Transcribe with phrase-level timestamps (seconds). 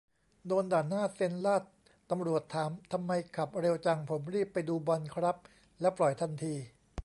[0.47, 1.63] โดนด่านหน้าเซ็นลาด
[2.09, 5.35] ตำรวจถามทำไมขับเร็วจัง ผมรีบไปดูบอลครับ
[5.81, 6.55] แล้วปล่อยทันที